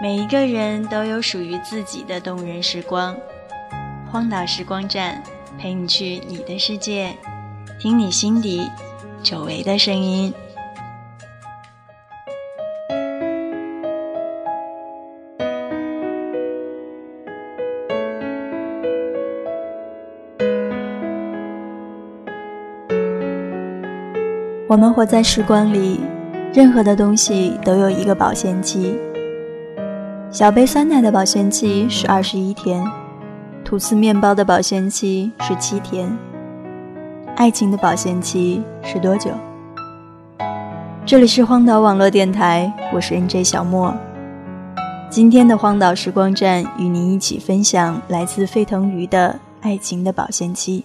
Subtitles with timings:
[0.00, 3.16] 每一个人都有属于自己的动人时光。
[4.12, 5.20] 荒岛时光站，
[5.58, 7.12] 陪你去你的世界，
[7.80, 8.70] 听你心底
[9.24, 10.32] 久违的声音。
[24.68, 25.98] 我们活在时光里，
[26.54, 28.96] 任何的东西都有一个保鲜期。
[30.30, 32.84] 小杯酸奶的保鲜期是二十一天，
[33.64, 36.14] 吐司面包的保鲜期是七天，
[37.34, 39.30] 爱情的保鲜期是多久？
[41.06, 43.94] 这里是荒岛网络电台，我是 NJ 小莫。
[45.08, 50.84] 今天的荒岛时光站与您一起分享来自沸腾鱼的爱情的保鲜期。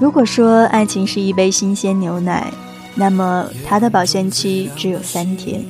[0.00, 2.50] 如果说爱情是一杯新鲜牛奶，
[2.94, 5.60] 那么它的保鲜期只有三天；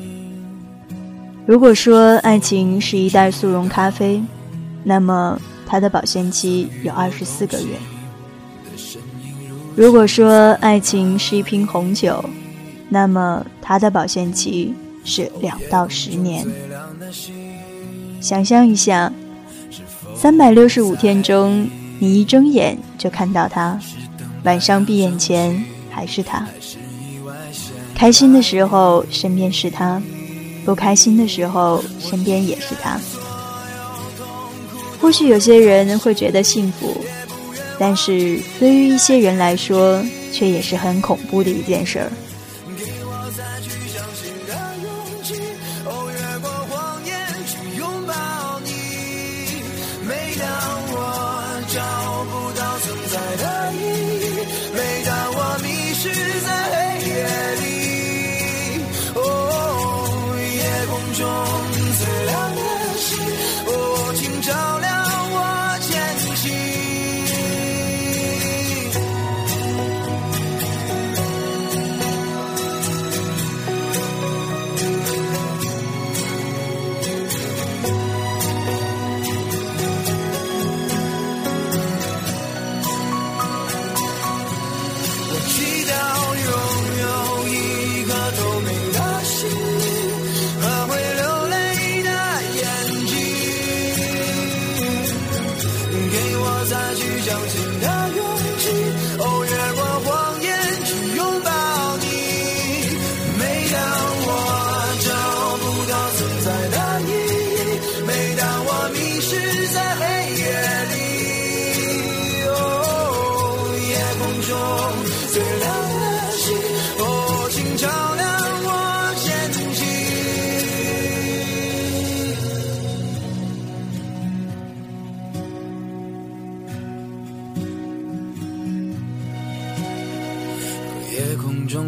[1.45, 4.23] 如果说爱情是一袋速溶咖啡，
[4.85, 5.37] 那么
[5.67, 7.75] 它的保鲜期有二十四个月；
[9.75, 12.25] 如果说爱情是一瓶红酒，
[12.89, 14.73] 那么它的保鲜期
[15.05, 16.47] 是两到十年。
[18.21, 19.13] 想象一下，
[20.15, 21.69] 三百六十五天中，
[21.99, 23.77] 你一睁眼就看到它。
[24.45, 26.47] 晚上闭眼前还是他，
[27.95, 30.01] 开心的时候身边是他，
[30.65, 32.99] 不开心的时候身边也是他。
[35.01, 37.05] 或许有些人会觉得幸福，
[37.79, 40.03] 但是对于一些人来说，
[40.33, 42.11] 却也是很恐怖的一件事儿。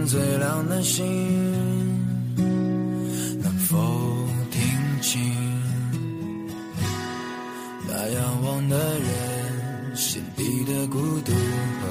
[0.06, 1.04] 最亮的星
[3.40, 3.76] 能否
[4.50, 4.60] 听
[5.00, 5.20] 清
[7.88, 11.88] 那仰望的人心底的孤独和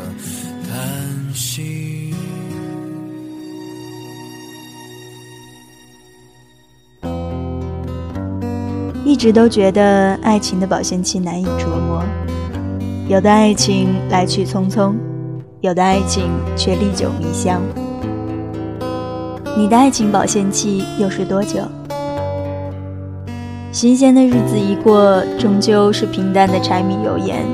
[0.70, 2.14] 叹息？
[9.06, 12.04] 一直都觉得爱情的保鲜期难以琢磨
[13.08, 14.96] 有的爱情来去匆匆
[15.62, 17.62] 有的爱情却历久弥香。
[19.58, 21.60] 你的爱情保鲜期又是多久？
[23.72, 27.46] 新鲜的日子一过，终究是平淡的柴米油盐。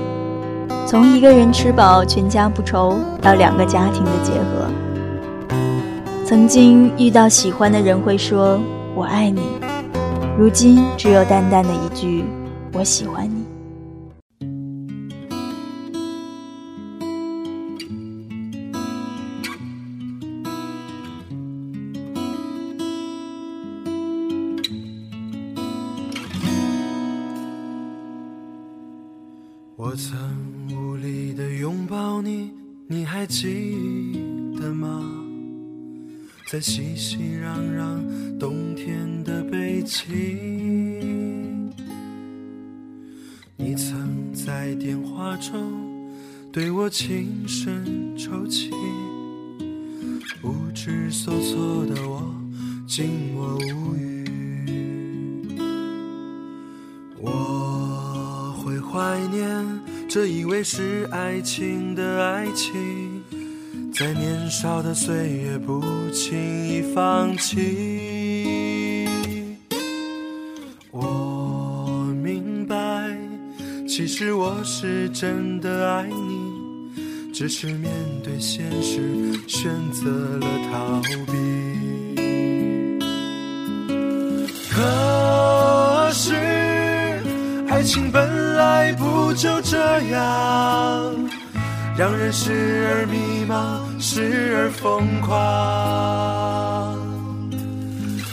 [0.86, 4.68] 从一个人吃饱全家不愁，到两个家庭的结合。
[6.24, 8.60] 曾经遇到喜欢的人会说
[8.96, 9.42] “我爱你”，
[10.38, 12.26] 如今只有淡淡的一句
[12.74, 13.44] “我喜欢你”。
[29.80, 30.18] 我曾
[30.72, 32.50] 无力的拥抱你，
[32.88, 33.76] 你还记
[34.60, 35.08] 得吗？
[36.48, 41.72] 在熙熙攘攘冬天的北京，
[43.56, 46.12] 你曾在电话中
[46.52, 48.72] 对我轻声抽泣，
[50.42, 52.36] 不知所措的我
[52.88, 53.96] 静默无
[59.18, 59.50] 怀念
[60.08, 63.24] 这以为是爱情的爱情，
[63.92, 65.82] 在年少的岁月不
[66.12, 69.10] 轻易放弃。
[70.92, 73.18] 我明白，
[73.88, 77.92] 其实我是真的爱你，只是面
[78.24, 81.34] 对现实选择了逃避。
[84.70, 84.84] 可，
[87.78, 89.78] 爱情本来不就这
[90.10, 91.14] 样，
[91.96, 96.98] 让人时而迷茫，时而疯狂，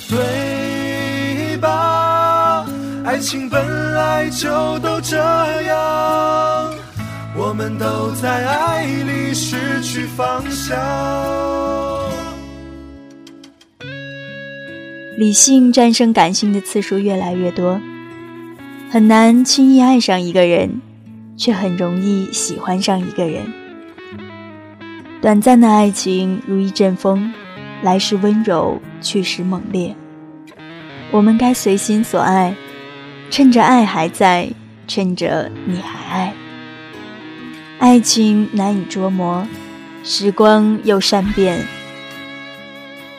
[0.09, 2.65] 对吧？
[3.05, 5.19] 爱情本来就都这
[5.65, 6.75] 样，
[7.37, 10.75] 我们都在爱里失去方向。
[15.19, 17.79] 理性战胜感性的次数越来越多，
[18.95, 20.81] 很难轻易爱上一个人，
[21.37, 23.43] 却很容易喜欢上一个人。
[25.21, 27.35] 短暂的爱情如一阵风，
[27.83, 29.97] 来时温柔，去时猛烈。
[31.11, 32.55] 我们该随心所爱，
[33.31, 34.49] 趁着爱还在，
[34.87, 36.33] 趁着你还爱。
[37.81, 39.45] 爱情难以捉摸，
[40.05, 41.59] 时光又善变。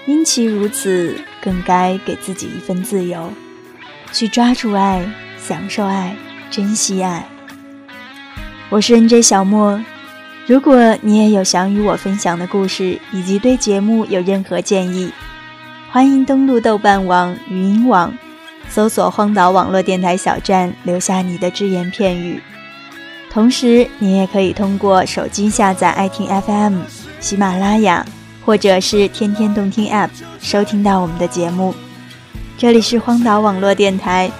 [0.07, 3.29] 因其如此，更该给自己一份自由，
[4.13, 5.05] 去抓住爱，
[5.47, 6.15] 享受爱，
[6.49, 7.23] 珍惜爱。
[8.71, 9.79] 我是 N J 小莫，
[10.47, 15.11] 如果你也有想与我分享的故事，以及对节目有任何建议，
[15.91, 18.11] 欢迎登录豆瓣网、语音网，
[18.69, 22.41] 搜索“荒岛网络电台小站”，留下你的只言片语。
[23.29, 26.79] 同时，你也可以通过手机下载爱听 FM、
[27.19, 28.03] 喜马拉雅。
[28.43, 31.73] 或者是天天动听 App 收听到我们的节目，
[32.59, 34.31] 这里是荒岛网络电台，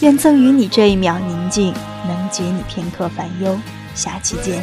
[0.00, 1.72] 愿赠予你这一秒宁静，
[2.06, 3.58] 能解你片刻烦忧。
[3.94, 4.62] 下期见。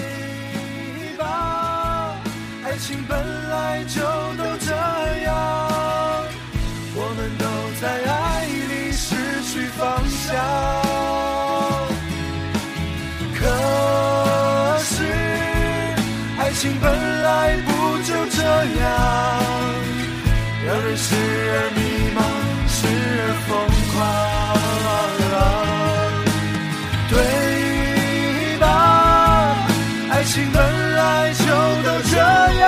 [2.64, 3.18] 爱情本
[3.50, 4.72] 来就都这
[5.24, 5.34] 样，
[6.96, 7.46] 我们都
[7.82, 10.38] 在爱里失去方向。
[13.34, 13.42] 可
[14.84, 15.04] 是，
[16.38, 17.74] 爱情本来不。
[18.04, 18.84] 就这样，
[20.68, 21.16] 让人时
[30.34, 30.60] 情本
[30.96, 32.66] 来就都这样，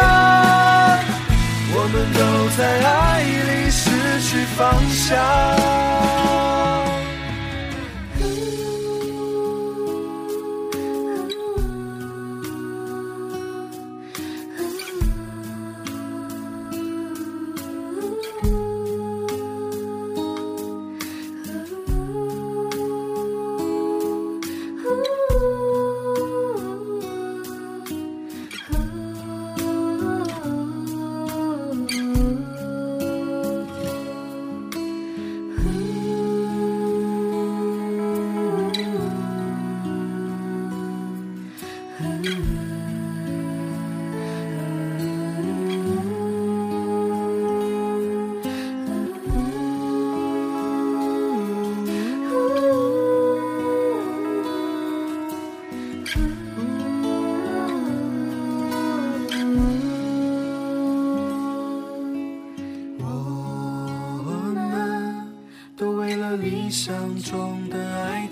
[1.73, 2.19] 我们都
[2.55, 3.81] 在爱里失
[4.21, 5.84] 去方向。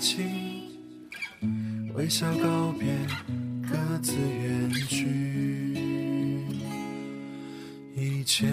[0.04, 0.28] 情，
[1.94, 2.86] 微笑告别，
[3.66, 5.06] 各自远去，
[7.96, 8.46] 一切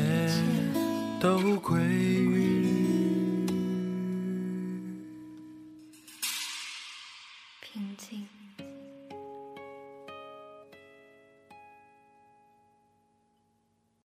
[1.20, 2.51] 都归于